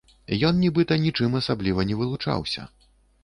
[0.47, 2.67] Ён нібыта нічым асабліва не вылучаўся.